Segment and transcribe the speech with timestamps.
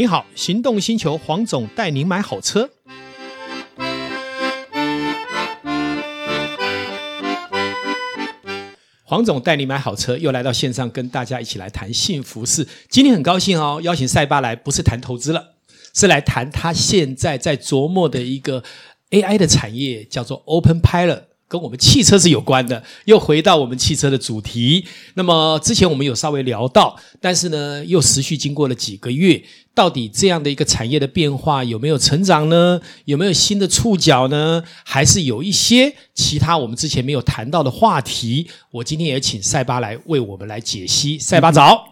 [0.00, 2.70] 你好，行动星球黄总带您买好车。
[9.04, 12.66] 黄总带你买好车，又来到线上跟大家一起来谈幸福事。
[12.88, 15.56] 今天很高兴哦，邀请赛巴来，不是谈投资了，
[15.92, 18.64] 是来谈他现在在琢磨的一个
[19.10, 21.24] AI 的产业，叫做 Open Pilot。
[21.50, 24.86] 跟我们汽车是有关的，又回到我们汽车的主题。
[25.14, 29.42] 那么之前我们有稍微聊到，但是呢，又持续经过了几个月，
[29.74, 32.80] 到底这样的一个产业的变化有没有成长呢？
[33.06, 34.62] 有没有新的触角呢？
[34.84, 38.48] 还是有一些其他我们之前没有谈到的话题？
[38.70, 41.18] 我今天也请赛巴来为我们来解析。
[41.18, 41.82] 赛巴早，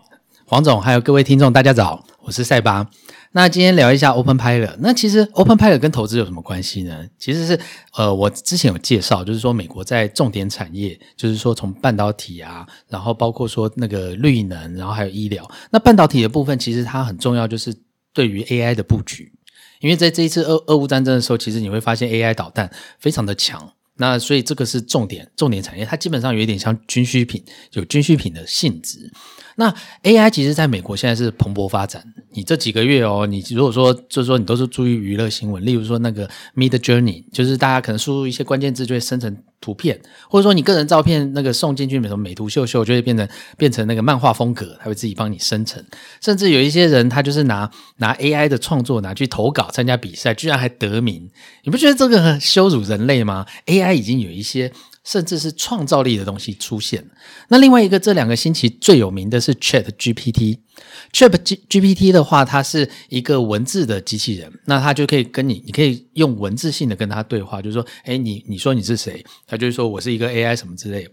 [0.44, 2.88] 黄总，还有各位听众，大家早，我是赛巴。
[3.32, 4.76] 那今天聊一下 Open Pilot。
[4.80, 7.06] 那其实 Open Pilot 跟投资有什么关系呢？
[7.18, 7.60] 其实是
[7.94, 15.48] 呃，我之前有介绍，就是说美国在重点产业，就是说从半导体啊，然后包括说那个绿能，然后还有医疗。
[15.70, 17.74] 那半导体的部分其实它很重要，就是
[18.12, 19.32] 对于 AI 的布局。
[19.80, 23.72] 因为在这一次俄俄乌战争的时候，其实你会发现 AI 导弹非常的强。
[24.00, 29.12] 那所以这个是重点重点产业，它基本上有一点像军需品，有军需品的性质。
[29.60, 32.00] 那 AI 其实在美国现在是蓬勃发展。
[32.30, 40.00] 你这几个月哦，你如果说就是说你都是注意娱乐新闻，例如说那个 Midjourney，就是大家可能输入一些关键字就会生成图片，
[40.30, 45.84] 或者说你个人照片那个送进去，美图秀秀就会变成变成那个漫画风格，它会自己帮你生成。
[46.20, 51.28] 甚至有一些人他就是拿拿 AI 的创作拿去投稿参加比赛，居然还得名。
[51.64, 54.72] 你不觉得这个很羞辱人类吗？AI 已经有一些。
[55.08, 57.02] 甚至是创造力的东西出现。
[57.48, 60.58] 那另外一个，这两个星期最有名的是 Chat GPT。
[61.14, 61.30] Chat
[61.70, 69.24] GPT 的话，它是一个文字的机器人，那它就可以跟你，你可以用文字性的跟它对话，就是说，诶，你你说你是谁？
[69.46, 71.10] 它就是说我是一个 AI 什么之类的。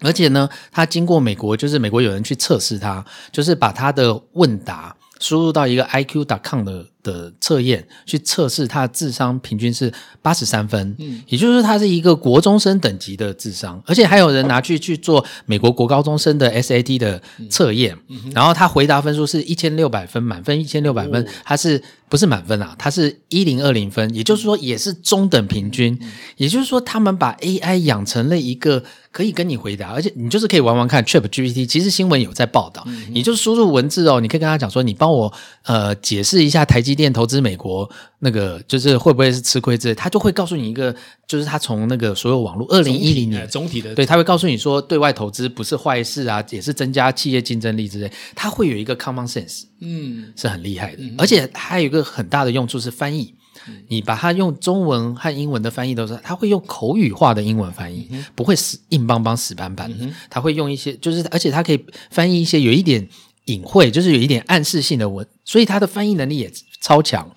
[0.00, 6.86] 而且呢，它经过美国，就是美国有人去测试它，就是把它的问答输入到一个 IQ.com 的。
[7.06, 22.74] 的测验去测试他的智商平均是八十三分，嗯，也就是说他是一个国中生等级的智商，而且还有人拿去去做美国国高中生的 SAT 的测验，嗯嗯、然后他回答分数是一千六百分，满分一千六百分，他是不是满分啊？
[22.78, 25.96] 他是一零二零分，也就是说也是中等平均，
[26.36, 37.88] 也就是说他们把 AI 养成了一个可以跟你回答，而且你就是可以玩玩看 ChatGPT，其实新闻有在报道，嗯、你就输入文字哦，你可以跟他讲说，你帮我呃解释一下台积电投资美国
[38.20, 40.94] 那个就是会不会是吃亏之类，他就会告诉你一个，
[41.28, 53.34] 就是他从那个所有网络二零一零年总体的，对，他会告诉你说对外投资不是坏事啊，也是增加企业竞争力之类，他会有一个 common sense，嗯，是很厉害的，嗯、而且还有一个很大的用处是翻译，
[53.68, 63.06] 嗯、你把它用中文和英文的翻译都是，他会用口语化的英文翻译，嗯、不会死硬邦邦死板板的，他、嗯、会用一些就是，而且他可以翻译一些有一点。
[63.46, 67.28] 隐晦就是有一点暗示性的文，所以它的翻译能力也超强。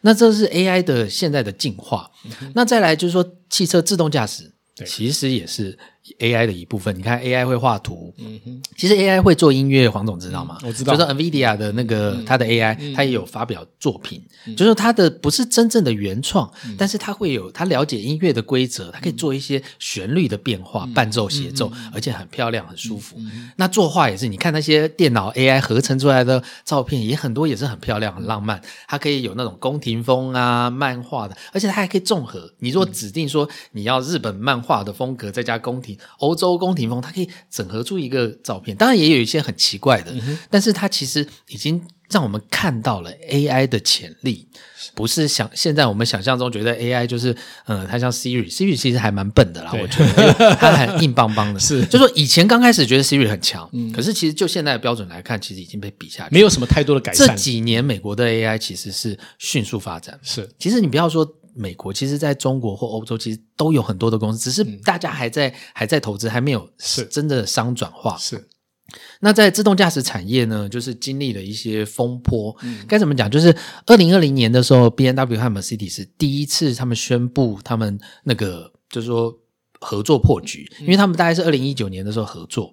[0.00, 2.10] 那这是 AI 的现在的进化。
[2.24, 5.78] 嗯、那再来就是说，汽车自动驾驶对其实也是。
[6.18, 10.58] AI 的一部分，你看 AI 会画图，嗯哼，其实 AI 会做音乐，黄总知道吗？
[10.64, 14.22] 我知道，就是 NVIDIA 的那个它的 AI，它也有发表作品，
[14.56, 23.16] 就是它的不是真正的原创，但是它会有它了解音乐的规则，它可以做一些旋律的变化、伴奏、协奏，而且很漂亮、很舒服。
[23.56, 28.60] 那作画也是，你看那些电脑 AI 合成出来的照片，也很多也是很漂亮、很浪漫。
[28.86, 32.52] 它可以有那种宫廷风啊、漫画的，而且它还可以综合。
[32.60, 35.95] 你如果指定说你要日本漫画的风格，再加宫廷。
[36.18, 44.46] 欧洲宫廷风，它可以整合出一个照片，当然也有一些很奇怪的，嗯、但是它其实已经让我们看到了 AI 的潜力，
[44.94, 47.36] 不是想现在我们想象中觉得 AI 就是，
[47.66, 57.26] 嗯，它像 Siri，Siri 其实还蛮笨的啦，我觉得它很硬邦邦的， 是，就说以前刚开始觉得 Siri 很强，嗯、可是其实就现在的标准来看，其实已经被比下去，没有什么太多的改善。
[57.28, 61.26] 这几年美国的 AI 其实是迅速发展，是，其实你不要说。
[61.56, 68.16] 美国其实，在中国或欧洲，其实都有很多的公司，只是大家还在、嗯、还在投资，还没有是真的商转化。
[68.18, 68.46] 是，
[69.20, 72.56] 那在自动驾驶产业呢，就是经历了一些风波。
[72.62, 73.30] 嗯、该怎么讲？
[73.30, 73.56] 就是
[73.86, 79.36] 二零二零年的时候，B N W 和 Mercedes 第一次他们宣布他们那个，就是说。
[79.80, 82.72] 合作破局，因为他们大概是二零一九年的时候合作，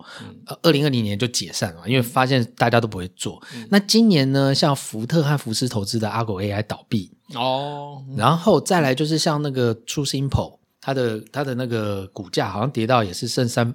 [0.61, 3.41] 二零二零年就解散了，因为发现大家都不会做。
[3.55, 13.65] 嗯、那今年呢，像福特和福斯投资的 Argo AI 倒闭哦，然后再来就是像那个 TuSimple，它的它的那个股价好像跌到也是剩三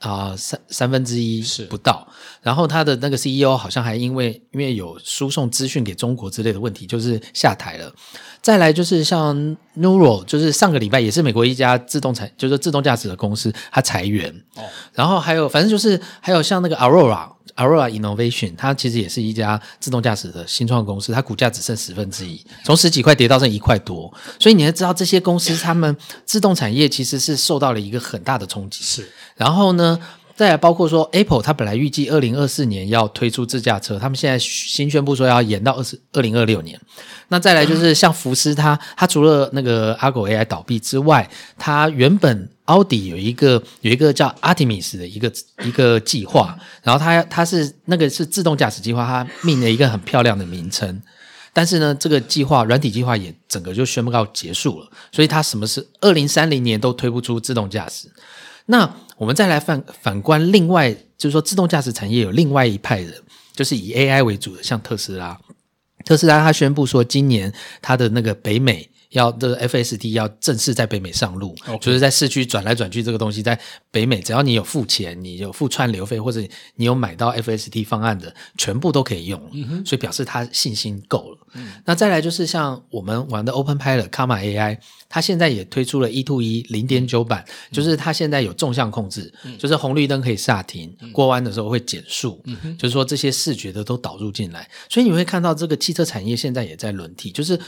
[0.00, 2.06] 啊、呃、三三分之一是不到，
[2.42, 7.94] 然后它的那个 CEO 好像还因为因为有输送资讯给中国之类的问题，就是下台了。
[8.42, 14.28] 再来就是像 Nuro，就是上个礼拜也是美国一家自动产，就是自动驾驶的公司，它裁员。
[14.56, 14.62] 哦，
[14.92, 24.12] 然后还有反正就是还有像那个 Aurora Aurora Innovation，它其实也是一家自动驾驶的新创公司，它股价只剩十分之一，从十几块跌到剩一块多。
[24.38, 28.82] 所以你要知道这些公司，他们自动产业其实是受到了一个很大的冲击。
[28.82, 29.98] 是，然后呢？
[30.34, 36.78] 再来包括说，Apple 它本来预计二零二四年要推出自驾车，他们现在新宣布说要延到二十二零二六年。
[37.28, 41.26] 那再来就是像福斯它，它除了那个 Argo AI 倒闭之外，
[41.56, 45.32] 它原本奥迪有一个有一个叫 Artemis 的一个
[45.64, 51.00] 一个计划，然后它它是那个是自动驾驶计划，它命了一个很漂亮的名称，
[51.52, 58.10] 但是呢，这个计划软体计划也整个就宣布告结束了，所以它什么是二零三零年都推不出自动驾驶。
[58.66, 63.14] 那我们再来反反观另外，就是说自动驾驶产业有另外一派人，
[63.54, 65.38] 就是以 AI 为主的，像特斯拉。
[66.04, 68.90] 特斯拉它宣布说，今年它的那个北美。
[69.10, 73.58] 要这个 FSD 要正式在北美上路.就是在市区转来转去这个东西，在
[73.90, 76.40] 北美只要你有付钱，你有付串流费，或者
[76.74, 79.40] 你有买到 FSD 方案的，全部都可以用。
[79.52, 81.38] 嗯，所以表示他信心够了。
[81.54, 97.58] 嗯，那再来就是像我们玩的 OpenPilot Karma AI，它现在也推出了 E-to-E 零点九版，嗯、就是它现在有纵向控制，嗯、就是红绿灯可以刹停，嗯、过弯的时候会减速，嗯，就是说这些视觉的都导入进来，所以你会看到这个汽车产业现在也在轮替，就是。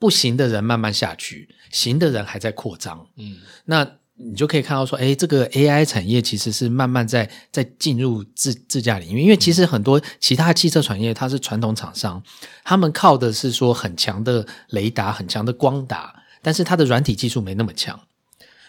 [0.00, 3.06] 不行的人慢慢下去，行的人还在扩张。
[3.16, 3.36] 嗯，
[3.66, 12.22] 那你就可以看到说，哎，这个 AI 产业其实是慢慢在在进入自自驾领域，因为其实很多其他汽车产业它是传统厂商，
[12.64, 18.00] 他们靠的是说很强的雷达、很强的光达，但是它的软体技术没那么强。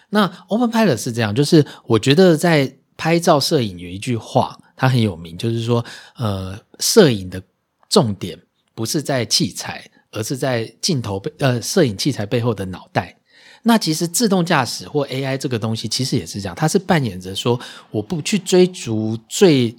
[0.09, 5.83] 那 OpenPilot 是这样，就是我觉得在拍照摄影有一句话，它很有名，就是说，
[6.15, 7.41] 呃，摄影的
[7.89, 8.39] 重点
[8.73, 9.90] 不是在器材。
[10.11, 13.17] 而是在镜头背呃摄影器材背后的脑袋，
[13.63, 17.59] 那其实自动驾驶或 AI 这个东西其实也是这样，它是扮演着说
[17.89, 19.75] 我不去追逐最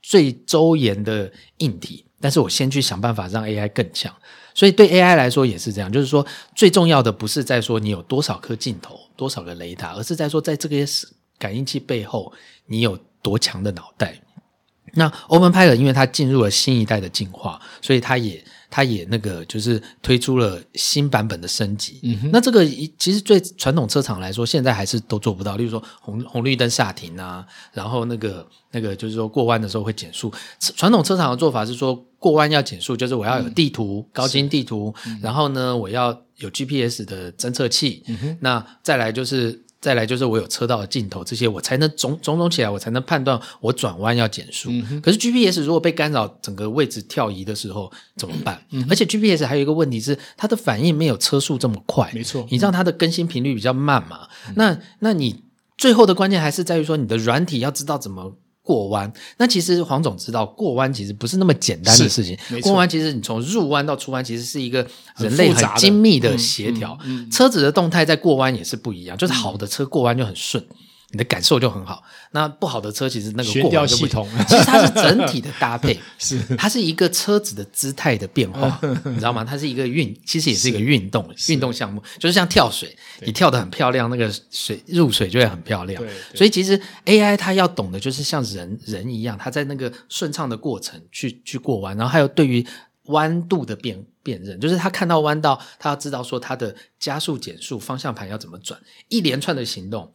[0.00, 4.14] 最周延的硬体，但是我先去想办法让 AI 更强。
[4.54, 10.76] 所以对 AI 来说也是这样，就是说最重要的不是在说你有多少颗镜头、多少个雷达，而是在说在这个
[11.38, 12.32] 感应器背后
[12.64, 14.18] 你有多强的脑袋。
[14.94, 18.42] 那 Open Pi 的因为它进入了新一代的进化，所以它也。
[18.76, 21.98] 它也那个就是推出了新版本的升级，
[22.30, 22.62] 那这个
[22.98, 25.56] 其实对传统车厂来说，现在还是都做不到。
[25.56, 27.42] 例如说红红绿灯下停啊，
[27.72, 30.30] 然后那个那个就是说过弯的时候会减速。
[30.60, 38.04] 传统车厂的做法是说过弯要减速，就是我要有地图、嗯、高精地图，嗯、然后呢我要有 GPS 的侦测器，
[38.40, 39.64] 那再来就是。
[39.80, 44.70] 再来就是我有车道的镜头，这些我才能种种种起来，我才能判断我转弯要减速。
[44.70, 48.60] 嗯、可是 GPS 如果被干扰，整个位置跳移的时候怎么办？
[48.70, 52.10] 嗯、而且 GPS 还有一个问题是，它的反应没有车速这么快。
[52.14, 54.28] 没错，你知道它的更新频率比较慢嘛？
[54.48, 55.42] 嗯、那那你
[55.76, 58.36] 最后的关键还是在于说，你的软体要知道怎么。
[58.66, 62.36] 过弯，那其实黄总知道，过弯其实不是那么简单的事情。
[62.60, 64.84] 过弯其实你从入弯到出弯，其实是一个
[65.18, 66.98] 人类很精密的协调。
[67.04, 70.62] 嗯嗯嗯、车子的动态在过弯也是不一样，就是好的车过弯就很顺。
[71.10, 72.02] 你的感受就很好。
[72.32, 79.44] 那不好的车其实那个悬吊系统， 其实它是整体的搭配， 是它是一个车子的姿态的变化， 你知道吗？
[79.44, 86.02] 它是一个运，其实也是一个运动运动项目，就是像跳水，你跳得很漂亮，那个水入水就会很漂亮。
[86.34, 92.66] 所以其实 AI 它要懂的就是像人人一样，它在那个顺畅的过程去去过弯，然后还有对于
[93.04, 98.78] 弯度的辨辨认，就是他看到弯道，他要知道说他的加速减速方向盘要怎么转，
[99.08, 100.12] 一连串的行动。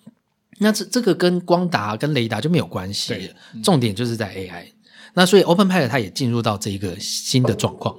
[0.64, 4.66] 那这这个跟光达跟雷达就没有关系，对重点就是在 AI。
[5.14, 7.96] 那所以 OpenPilot 它也进入到这一个新的状况，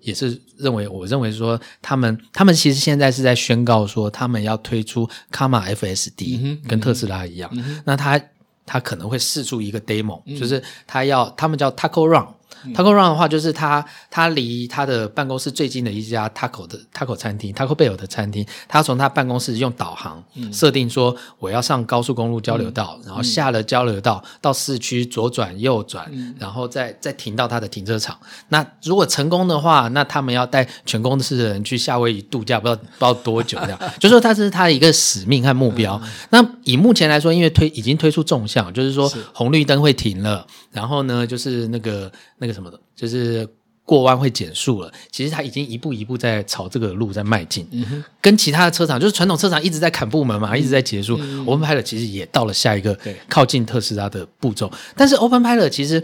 [0.00, 7.50] 也是认为我认为说他们他们其实现在是在宣告说他们要推出 Karma FSD，、嗯、跟特斯拉一样。
[7.84, 8.20] 那他
[8.64, 12.26] 他可能会试出一个 demo，、嗯、就是他要他们叫 Taco Run。
[12.74, 28.18] Taco Run 的话，就是他他离他的办公室最近的一家 Taco 的 Taco 餐厅，Taco Bell 的餐厅，他从他办公室用导航设定说，我要上高速公路交流道，然后下了交流道到市区左转右转，然后再再停到他的停车场。
[28.48, 33.78] 那如果成功的话，那他们要带全公司的人去夏威夷度假，不知道不知道多久这样。
[34.00, 36.00] 就说他是他的一个使命和目标。
[36.30, 42.55] 那以目前来说，因为推已经推出纵向，就是说红绿灯会停了，然后呢，就是那个那个。
[42.56, 43.46] 什么的，就是
[43.84, 47.68] 过弯会减速了，其实它已经一步一步在朝这个路在迈进。
[47.70, 51.16] 嗯哼，跟其他的车厂，就是传统车厂一直在砍部门嘛，嗯、一直在结束。
[51.20, 52.98] 嗯、Open Pilot 其实也到了下一个
[53.28, 56.02] 靠近特斯拉的步骤，但是 Open Pilot 其实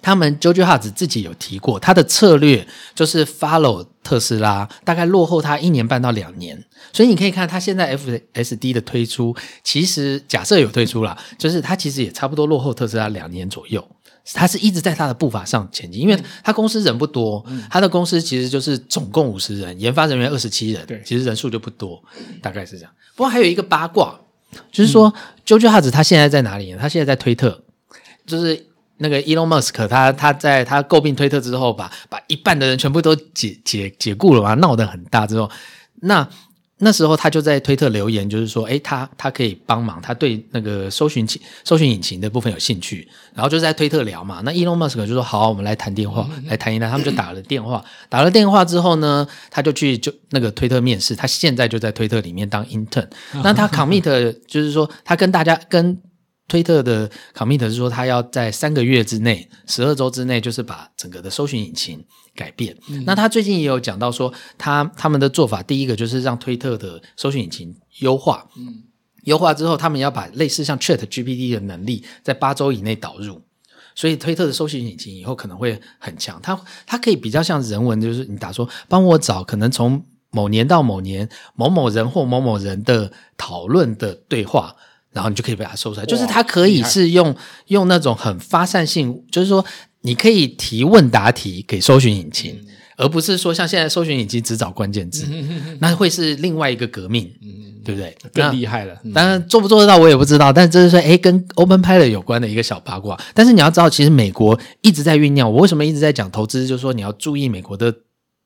[0.00, 2.64] 他们 Jojo Hart 自己有提过，他的策略
[2.94, 6.64] 就是 follow 特斯拉，大概落后他一年半到两年。
[6.92, 13.84] 所以你可以看他现在 FSD 的推出，其实假设有推出啦，就是它其实也差不多落后特斯拉两年左右。
[14.34, 22.02] 他是一直在他的步伐上前进，因为他公司人不多，嗯、他的公司其实就是总共五十人，研发人员二十七人，对，其实人数就不多，
[22.42, 22.92] 大概是这样。
[23.14, 24.18] 不过还有一个八卦，
[24.70, 25.14] 就是说、嗯、
[25.46, 26.78] Jojo Hart 他现在在哪里呢？
[26.80, 27.62] 他现在在推特，
[28.26, 28.66] 就是
[28.98, 35.50] 那个 Elon Musk，他他在他诟病推特之后把，把把一半的人全部都解解解雇了嘛，闹得很大之后，
[36.02, 36.28] 那。
[36.78, 44.40] 那时候他就在推特留言，就是说，哎，他他可以帮忙，他对那个搜寻引搜寻引擎的部分有兴趣，然后就在推特聊嘛。
[44.44, 46.88] 那 Elon Musk 就说好，我们来谈电话，来谈一谈。
[46.90, 53.06] 他们就打了电话，打了电话之后呢，他就去就那个推特面试，他现在就在推特里面当 intern。
[53.42, 54.02] 那他 commit
[54.46, 55.98] 就是说，他跟大家跟。
[56.48, 62.02] 推特的 commit 是说，他要在三个月之内，十二周之内，就是把整个的搜寻引擎
[62.34, 62.74] 改变。
[62.88, 68.48] 嗯、那他最近也有讲到说，他他们的做法，第一个就是让推特的搜寻引擎优化。
[68.56, 68.82] 嗯，
[69.24, 73.42] 优化之后，他们要把类似像 Chat GPT 的能力，在八周以内导入。
[73.94, 76.40] 所以推特的搜寻引擎以后可能会很强。
[76.40, 84.74] 它它可以比较像人文，就是你打说，帮我找可能从某年到某年某某人或某某人的讨论的对话。
[85.12, 87.34] 然后你就可以把它搜出来，就是它可以是用
[87.68, 89.64] 用那种很发散性，就是说
[90.02, 92.66] 你可以提问答题给搜寻引擎，嗯、
[92.98, 98.16] 而不是说像现在搜寻引擎只找关键字，嗯、哼哼那会是另外一个革命，嗯、对不对？
[98.32, 98.96] 更厉害了。
[99.02, 103.18] 那当然做不做得到我也不知道，但这是说诶跟 Open Pilot 有关的一个小八卦。
[103.34, 105.50] 但是你要知道，其实美国一直在酝酿。
[105.50, 106.66] 我为什么一直在讲投资？
[106.66, 107.92] 就是说你要注意美国的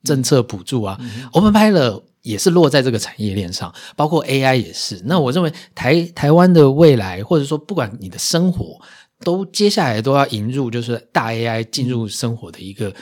[0.04, 0.96] 政策补助啊。
[1.00, 2.02] 嗯、Open Pilot。
[2.22, 5.02] 也是落在这个产业链上，包括 AI 也是。
[5.04, 8.80] 那我认为台台湾的未来，或者说不管你的生活，
[9.24, 12.94] 都接下来都要引入就是大 AI 进入生活的一个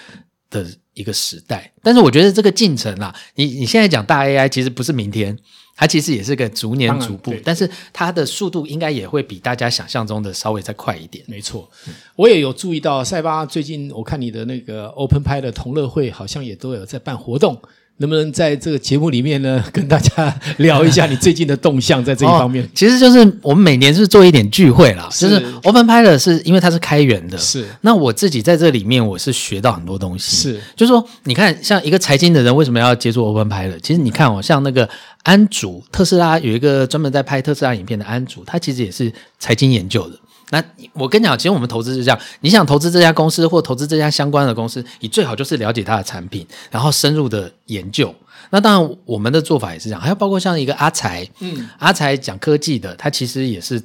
[0.49, 1.73] 的一个时代。
[1.83, 5.39] 但是我觉得这个进程啊，你你现在讲大 AI 其实不是明天，
[5.77, 11.23] 它其实也是个逐年逐步，但是它的速度应该也会比大家想象中的稍微再快一点。
[11.29, 11.69] 没错，
[12.17, 17.61] 我也有注意到赛巴最近，我看你的那个 Open Pi 的同乐会好像也都有在办活动。
[18.01, 22.65] 能不能在这个节目里面呢， 跟大家聊一下你最近的动向，在这一方面？
[22.65, 27.67] 哦，其实就是我们每年是做一点聚会啦，是就是 Open Pilot 是因为它是开源的，是。
[27.83, 30.61] 那我自己在这里面，我是学到很多东西，是。
[30.75, 33.79] 就是说，你看，像一个财经的人，为什么要接触 Open Pilot？
[33.81, 34.89] 其实你看哦，像那个
[35.25, 40.19] 安竹，特斯拉有一个专门在拍特斯拉影片的安竹，他其实也是财经研究的。
[40.51, 48.15] 那我跟你讲，其实我们投资是这样：你想投资这家公司或投资这家相关的公司，你最好就是了解它的产品，然后深入的研究。
[48.51, 53.83] 那当然，我们的做法也是这样，还有包括像一个阿才，嗯，阿才讲科技的，他其实也是。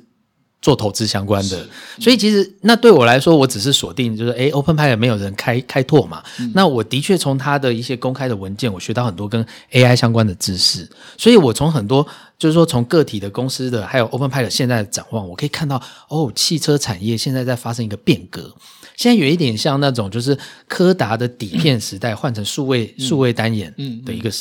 [0.65, 1.63] 做投资相关的，
[1.99, 6.23] 所以其实那对我来说，我只是锁定就是，诶 Open Pi 也没有人开开拓嘛。
[6.39, 10.89] 嗯、那我的确从他的一些公开的文件，我学到很多跟 AI 相关的知识。
[11.19, 12.03] 所以我从很多
[12.39, 15.79] 就是说，从个体的公司的，还有 Open Pi 的现在的展望，我可以看到，
[16.09, 18.51] 哦，汽车产业现在在发生一个变革。
[18.95, 20.35] 现在有一点像那种就是
[20.67, 23.71] 柯达的底片时代换成数位、嗯、数位单眼
[24.03, 24.31] 的一个。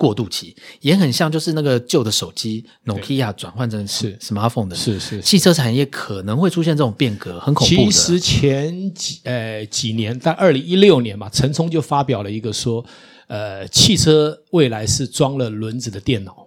[0.00, 7.82] 过渡期也很像，就是那个旧的手机，Nokia 转换成是 smartphone 的，是是汽车产业可能会出现这种变革，很恐怖的。
[7.82, 12.82] 其实前几呃几年，在二零一六年嘛，陈冲就发表了一个说，
[13.26, 16.39] 呃，汽车未来是装了轮子的电脑。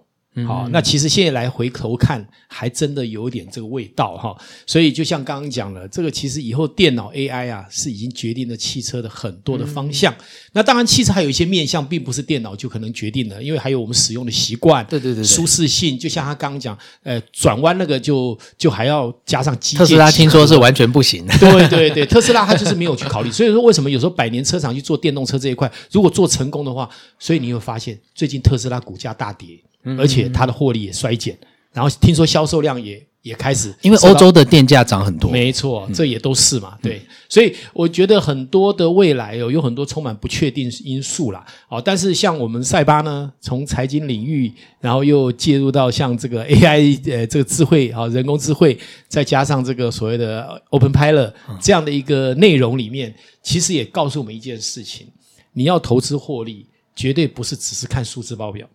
[0.46, 4.36] 好，那其实现在来回头看，还真的有点这个味道哈。
[4.66, 10.12] 所以就像刚刚讲了，这个其实以后电脑 AI 啊，是已经决定了汽车的很多的方向。
[10.14, 10.24] 嗯、
[10.54, 15.96] 那当然，汽车还有一些面向，并不是电脑就可能决定的，因为还有我们使用的习惯，对对对，对，舒适性。
[15.96, 19.78] 就像他刚刚讲，呃，转弯那个就就还要加上机械。
[19.78, 21.24] 特斯拉听说是完全不行。
[21.38, 23.30] 对对对，特斯拉他就是没有去考虑。
[23.30, 29.60] 所以说，为什么有时候百年车厂去做电动车这一块，如果做成功的话，所以你会发现最近特斯拉股价大跌。
[29.98, 31.36] 而且它的获利也衰减，
[31.72, 55.06] 然后听说销售量也也开始，因为欧洲的电价涨很多，没错，这也都是嘛，对，所以我觉得很多的未来有有很多充满不确定因素啦，哦，但是像我们赛巴呢，从财经领域，然后又介入到像这个 AI 呃这个智慧啊人工智慧，再加上这个所谓的 Open Pilot 这样的一个内容里面，其实也告诉我们一件事情：
[55.54, 58.68] 你要投资获利，绝对不是只是看数字报表。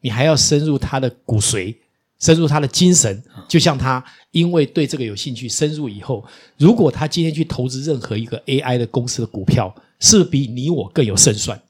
[0.00, 1.74] 你还要深入他的骨髓，
[2.18, 3.22] 深入他的精神。
[3.48, 6.24] 就像他因为对这个有兴趣，深入以后，
[6.56, 11.60] 如果他今天去投资任何一个 AI 的公司的股票，是比你我更有胜算，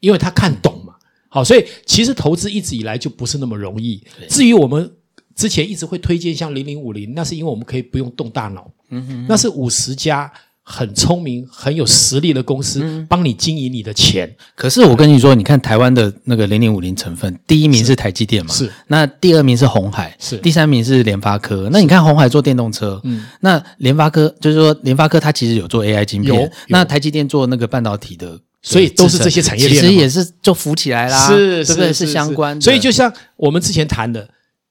[0.00, 0.94] 因为他看懂嘛。
[1.28, 4.02] 好，所以其实投资一直以来就不是那么容易。
[4.28, 4.90] 至于我们
[5.34, 10.32] 之前一直会推荐像零零五零，那是因为我们可以不用动大脑，嗯哼，那是五十家。
[10.66, 14.26] 很聪明、很有实力的公司帮你经营你的钱。
[14.26, 18.52] 嗯、可是我跟你说，你看台湾的那个零零五零成分，第一名是台积电嘛？
[18.54, 18.72] 是。
[18.86, 20.38] 那第二名是鸿海，是。
[20.38, 21.68] 第三名是联发科。
[21.70, 23.26] 那你看鸿海做电动车，嗯。
[23.40, 26.34] 那联发科就是说，联发科它其实有做 AI 晶片。
[26.34, 26.50] 有。
[26.68, 29.82] 那台积电做那个半导体的，所以都是这些产业链。
[29.82, 31.92] 其实也是就浮起来啦，是，是，对不对？
[31.92, 32.62] 是相关的。
[32.62, 34.30] 所以就像我们之前谈的，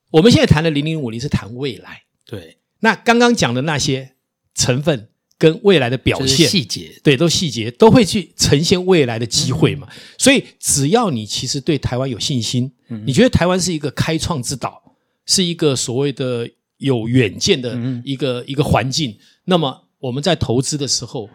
[0.09, 2.01] 我们现在谈的零零五零是谈未来。
[2.25, 2.57] 对。
[2.79, 4.13] 那刚刚讲的那些
[4.55, 5.09] 成分。
[5.43, 9.85] 跟未来的表现细节，对，都细节都会去呈现未来的机会嘛。
[9.91, 14.81] 嗯、所以只要你其实对台湾有信心，嗯、你觉得台湾是一个开创之岛，
[15.25, 21.29] 是一个所谓的有远见的一个、嗯、一个环境，那么我们在投资的时候，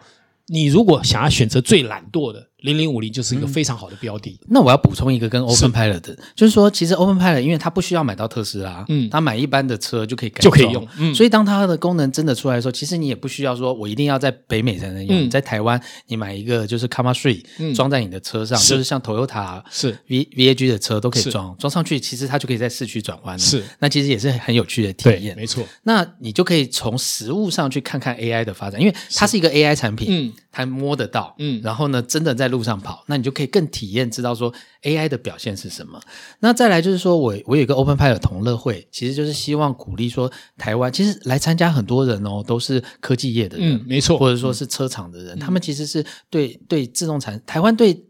[0.47, 2.48] 你如果想要选择最懒惰的。
[2.61, 4.31] 零零五零就是一个非常好的标的。
[4.41, 19.97] 嗯、那我要补充一个跟 Open Pilot 的，就是说，其实 Open Pilot 因为它不需要买到特斯拉，嗯，它买一般的车就可以改就可以用，嗯，所以当它的功能真的出来的时候，其实你也不需要说我一定要在北美才能用，嗯、在台湾你买一个就是 Comma Three 装在你的车上，嗯、就是像 Toyota 是。
[20.07, 25.63] V VAG 的车都可以装，装上去其实它就可以在市区转弯了，是，那其实也是很有趣的体验，没错。
[25.83, 29.39] 那你就可以从实物上去看看 AI 的发展，因为它是。
[29.39, 33.29] 一个 AI 产品，嗯，它摸得到，嗯，然后呢，真的在路上跑，那你就。
[33.29, 34.51] 就可以更体验知道说
[34.81, 36.01] AI 的表现是什么。
[36.39, 48.03] 那再来就是说我我有一个 Open Pilot 同乐会，其实就是希望鼓励说台湾其实来参加很多人哦，都是科技业的人，嗯，没错，或者说是车厂的人，嗯、他们其实是对对自动产台湾对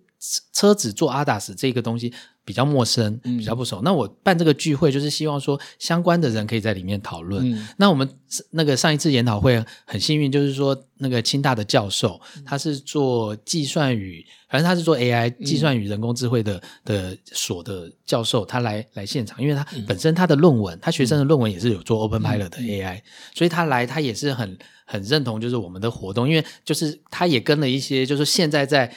[0.54, 2.14] 车子做 ADAS 这个东西。
[2.50, 3.80] 比较陌生，比较不熟。
[3.80, 7.48] 嗯、那我办这个聚会，就是希望说相关的人可以在里面讨论。
[7.48, 8.10] 嗯、那我们
[8.50, 23.02] 那个上一次研讨会很幸运，就是说那个清大的教授，嗯、他是做计算与，反正他是做 AI 计算与人工智慧的、嗯、的所的教授，他来来现场，因为他本身他的论文，嗯、他学生的论文也是有做 Open Pilot 的 AI，、嗯、
[23.36, 28.92] 所以他来他也是很很认同，就是我们的活动，因为就是他也跟了一些，就是现在在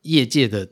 [0.00, 0.66] 业界的。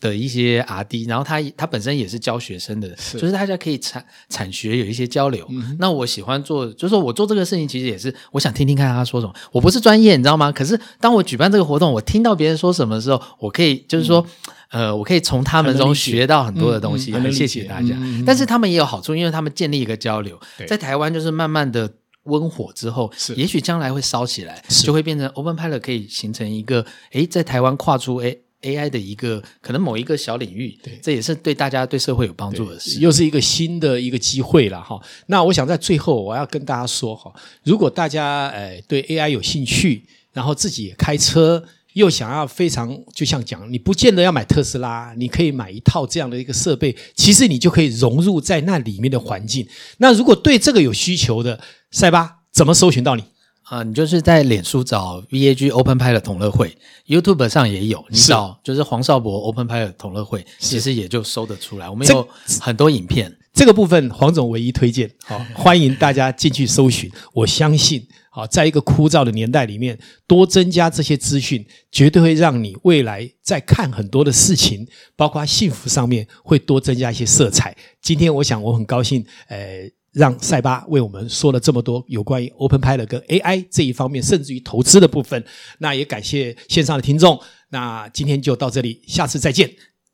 [0.00, 5.46] 的一些 R&D，然后他他本身也是教学生的，是就是大家可以产产学有一些交流。
[5.50, 9.34] 嗯、那我喜欢做，就是说我做这个事情，其实也是我想听听看他说什么。
[9.50, 10.52] 我不是专业，你知道吗？
[10.52, 14.24] 可是当我举办这个活动，我听到别人说什么的时候，我可以就是说，
[14.70, 17.12] 嗯、呃，我可以从他们中学到很多的东西。
[17.12, 17.96] 很谢谢大家。
[17.98, 21.90] 嗯、但是他们也有好处，因为他们建立一个交流，在台湾就是慢慢的
[22.24, 28.42] 温火之后，也许将来会烧起来，就会变成 Open Pilot 可以形成一个，诶，在台湾跨出诶。
[28.62, 35.00] AI 的一个可能某一个小领域，对，这也是对大家对社会有帮助的事，又是一个新的一个机会了哈。
[35.26, 49.66] 那我想在最后我要跟大家说哈，如果大家诶对 AI 有兴趣，然后自己也开车，又想要非常就像讲，你不见得要买特斯拉，你可以买一套这样的一个设备，其实你就可以融入在那里面的环境。
[49.98, 53.22] 那如果对这个有需求的，赛巴怎么搜寻到你？
[53.68, 56.74] 啊，你就是在脸书找 VAG Open Pilot 同乐会
[57.06, 61.88] ，YouTube 上也有，你找就是黄少博 Open Pilot 同乐会，其实也就搜得出来。
[61.90, 62.26] 我们有
[62.62, 67.10] 很多影片，这个部分黄总唯一推荐，好，欢迎大家进去搜寻。
[67.34, 77.76] 我相信，好，在一个枯燥的年代里面，多增加这些资讯，绝对会让你未来在看很多的事情，包括幸福上面，会多增加一些色彩。
[78.00, 79.90] 今天我想我很高兴，呃。
[80.12, 85.44] 让塞巴为我们说了这么多有关于 Open Pilot 跟 AI 这一方面，甚至于投资的部分。
[85.78, 87.38] 那也感谢线上的听众。
[87.70, 89.70] 那今天就到这里，下次再见，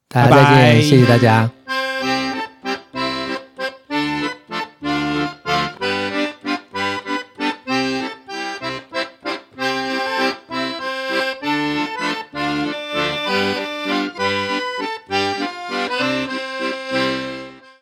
[0.08, 1.83] 大家再见，拜拜，谢谢大家。